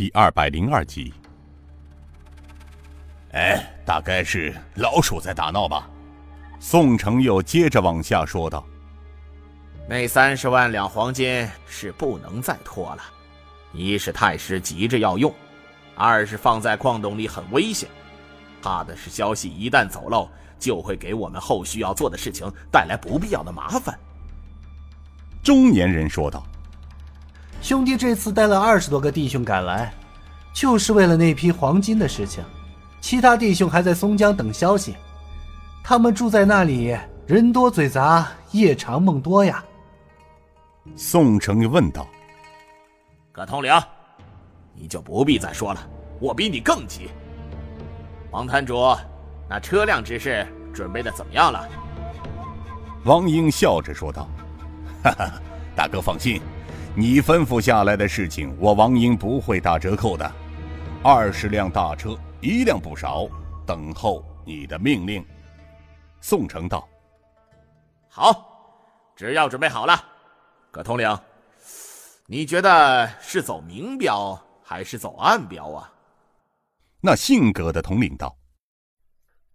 [0.00, 1.12] 第二百零二集。
[3.32, 5.90] 哎，大概是老鼠在打闹吧？
[6.58, 8.64] 宋承佑接着往下说道
[9.86, 13.02] ：“那三十万两黄金是不能再拖了，
[13.74, 15.30] 一是太师急着要用，
[15.94, 17.86] 二是放在矿洞里很危险，
[18.62, 24.00] 怕的是消息一旦走漏，就会给我们后续要做的事情带来不必要的麻烦。”
[25.44, 26.42] 中年人说道。
[27.60, 29.92] 兄弟这次带了二十多个弟兄赶来，
[30.52, 32.42] 就是为了那批黄金的事情。
[33.00, 34.96] 其他弟兄还在松江等消息。
[35.82, 36.96] 他们住在那里，
[37.26, 39.62] 人多嘴杂，夜长梦多呀。
[40.96, 42.06] 宋城问道
[43.30, 43.72] ：“葛通灵，
[44.74, 45.86] 你就不必再说了，
[46.18, 47.10] 我比你更急。
[48.30, 48.96] 王摊主，
[49.48, 51.68] 那车辆之事准备的怎么样了？”
[53.04, 54.28] 王英笑着说道
[55.04, 55.32] ：“哈哈，
[55.76, 56.40] 大哥放心。”
[57.00, 60.32] 你吩咐下来的事情，我王英不会打折扣的。
[61.02, 63.26] 二十辆大车，一辆不少，
[63.66, 65.24] 等候你的命令。
[66.20, 66.86] 宋城道
[68.06, 68.44] ：“好，
[69.16, 69.98] 只要准备好了。”
[70.70, 71.18] 葛统领，
[72.26, 75.90] 你觉得是走明标还是走暗标啊？
[77.00, 78.36] 那姓葛的统领道：“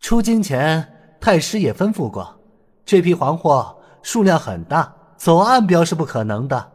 [0.00, 2.40] 出京前，太师也吩咐过，
[2.86, 6.68] 这批黄货数量很大，走暗标是不可能的。”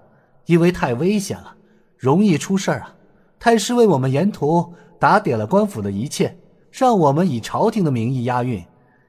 [0.50, 1.55] 因为太危险了，
[1.95, 2.92] 容易出事儿啊！
[3.38, 6.36] 太师为我们沿途打点了官府的一切，
[6.72, 8.66] 让我们以朝廷的名义押运，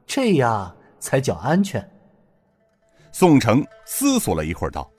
[0.07, 1.91] 这样才叫安全。
[3.11, 4.91] 宋城思索了一会儿，道：“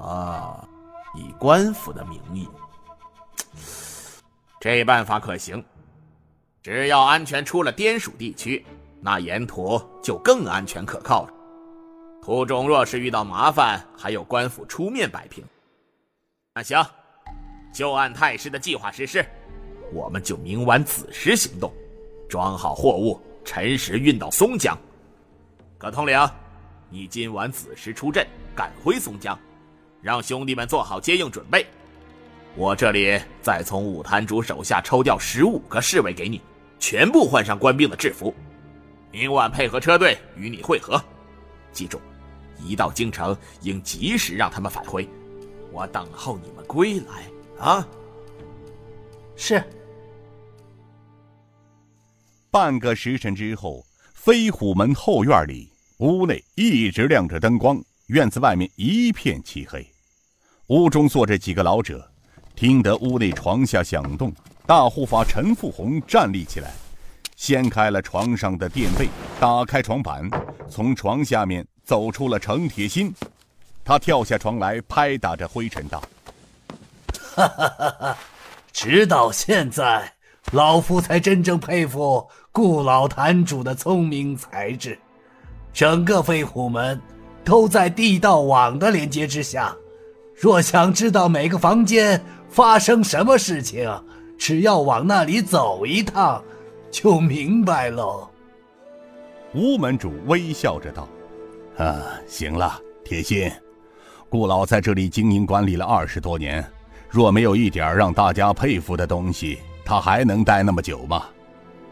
[0.00, 0.66] 啊，
[1.14, 2.48] 以官府的名义，
[4.58, 5.62] 这办法可行。
[6.62, 8.64] 只要安全出了滇蜀地区，
[9.02, 11.32] 那沿途就更安全可靠了。”
[12.22, 15.42] 途中若是遇到麻烦，还有官府出面摆平。
[16.54, 16.84] 那行，
[17.72, 19.24] 就按太师的计划实施，
[19.92, 21.72] 我们就明晚子时行动，
[22.28, 24.76] 装好货物，辰时运到松江。
[25.78, 26.18] 葛统领，
[26.90, 29.38] 你今晚子时出阵，赶回松江，
[30.02, 31.66] 让兄弟们做好接应准备。
[32.56, 36.42] 我这里再从武坛主手下抽调十五个侍卫给你，
[36.78, 38.34] 全部换上官兵的制服，
[39.10, 41.02] 明晚配合车队与你会合。
[41.72, 42.00] 记住。
[42.62, 45.08] 一到京城，应及时让他们返回，
[45.72, 47.24] 我等候你们归来
[47.58, 47.86] 啊！
[49.36, 49.62] 是。
[52.50, 59.86] 半个时辰之后，飞虎门后院里，屋内一直亮着灯光，院子外面一片漆黑。
[60.68, 62.10] 屋中坐着几个老者，
[62.56, 64.32] 听得屋内床下响动，
[64.66, 66.72] 大护法陈富红站立起来，
[67.36, 69.08] 掀开了床上的垫被，
[69.38, 70.28] 打开床板，
[70.68, 71.66] 从床下面。
[71.88, 73.14] 走出了程铁心，
[73.82, 76.02] 他跳下床来，拍打着灰尘道
[77.34, 78.16] ：“哈哈哈哈
[78.70, 80.12] 直到现在，
[80.52, 84.98] 老夫才真正佩服顾老坛主的聪明才智。
[85.72, 87.00] 整个飞虎门
[87.42, 89.74] 都在地道网的连接之下，
[90.34, 93.90] 若想知道每个房间发生什么事情，
[94.38, 96.44] 只要往那里走一趟，
[96.90, 98.28] 就明白喽。”
[99.56, 101.08] 吴门主微笑着道。
[101.78, 103.48] 啊，行了，铁心，
[104.28, 106.64] 顾老在这里经营管理了二十多年，
[107.08, 111.26] 若没有一点让大家佩服的东西，他还能待那么久吗？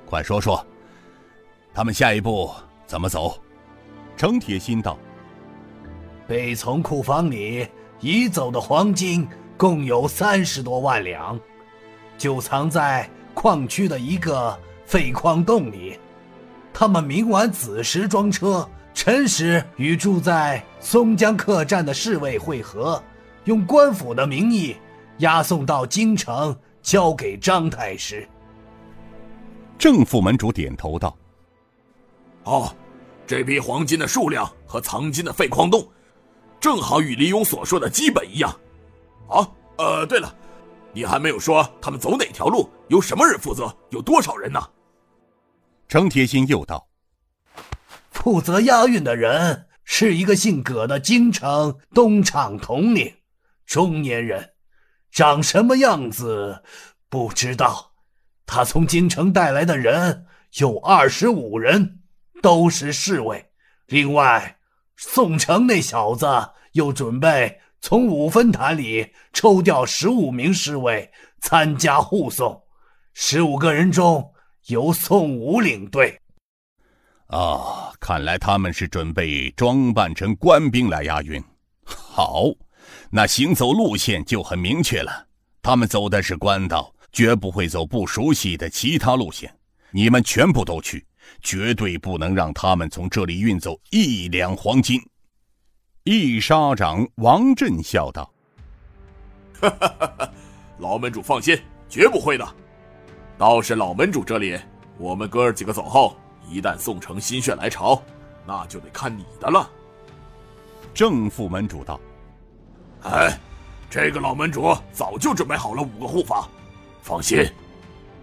[0.04, 0.66] 快说说，
[1.72, 2.50] 他们下一步
[2.84, 3.38] 怎么走？
[4.16, 4.98] 程铁心道
[6.26, 7.68] ：“被从库房里
[8.00, 11.38] 移走的黄金共有三十多万两，
[12.18, 15.96] 就藏在矿区的一个废矿洞里。
[16.72, 23.00] 他们明晚子时装车。”辰时与住在松江客栈的侍卫会合，
[23.44, 24.74] 用官府的名义
[25.18, 28.26] 押送到京城，交给张太师。
[29.76, 31.14] 正副门主点头道
[32.44, 32.74] ：“哦，
[33.26, 35.86] 这批黄金的数量和藏金的废矿洞，
[36.58, 38.50] 正好与李勇所说的基本一样。
[39.28, 39.46] 啊，
[39.76, 40.34] 呃，对了，
[40.94, 44.58] 你还没有说他们走哪条路，由什么人负责，有多少人呢？”
[45.86, 46.84] 程铁心又道。
[48.26, 53.14] 负责押运的人是一个姓葛的京城东厂统领，
[53.64, 54.50] 中年人，
[55.12, 56.64] 长什么样子
[57.08, 57.92] 不知道。
[58.44, 60.26] 他从京城带来的人
[60.58, 62.00] 有二十五人，
[62.42, 63.48] 都是侍卫。
[63.86, 64.58] 另外，
[64.96, 66.26] 宋城那小子
[66.72, 72.60] 又准备从五分坛里抽调十五名侍卫参加护送，
[73.14, 74.32] 十五个人中
[74.66, 76.20] 由宋武领队。
[77.28, 81.42] 啊，看来他们是准备装扮成官兵来押运。
[81.84, 82.44] 好，
[83.10, 85.26] 那行走路线就很明确了。
[85.60, 89.52] 他们走的是官道，绝不会走不熟悉的其他路线。
[89.90, 91.04] 你们全部都去，
[91.42, 95.00] 绝对不能让他们从这里运走一两黄金。”
[96.04, 98.32] 一沙长王振笑道
[99.60, 100.32] ：“哈哈哈哈，
[100.78, 102.46] 老门主放心，绝不会的。
[103.36, 104.56] 倒是老门主这里，
[104.98, 106.16] 我们哥儿几个走后，
[106.48, 108.02] 一旦宋城心血来潮，
[108.46, 109.68] 那就得看你的了。”
[110.94, 112.00] 正副门主道
[113.04, 113.38] ：“哎，
[113.90, 116.48] 这个老门主早就准备好了五个护法，
[117.02, 117.44] 放心，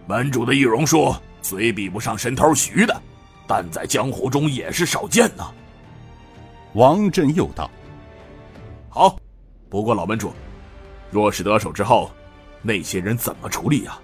[0.07, 3.01] 门主的易容术虽比不上神偷徐的，
[3.47, 5.51] 但在江湖中也是少见呐。”
[6.73, 7.69] 王振又道
[8.89, 9.15] ：“好，
[9.69, 10.33] 不过老门主，
[11.11, 12.09] 若是得手之后，
[12.63, 13.99] 那些人怎么处理呀？”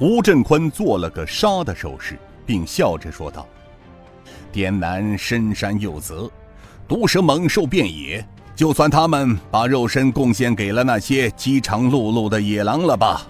[0.00, 3.46] 吴振坤做了个杀的手势，并笑着说道
[4.52, 6.30] ：“滇南深山又泽。”
[6.88, 8.24] 毒蛇猛兽遍野，
[8.56, 13.26] 就算他们把肉身贡献给了那些饥肠辘辘的野狼了吧。